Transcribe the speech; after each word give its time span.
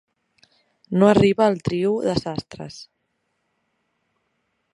No 0.89 1.09
arriba 1.09 1.45
al 1.47 1.59
trio 1.67 1.93
de 2.07 2.15
sastres. 2.23 2.81